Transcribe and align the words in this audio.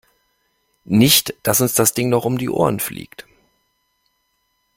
Nicht, 0.83 1.35
dass 1.43 1.61
uns 1.61 1.75
das 1.75 1.93
Ding 1.93 2.09
noch 2.09 2.25
um 2.25 2.39
die 2.39 2.49
Ohren 2.49 2.79
fliegt. 2.79 3.27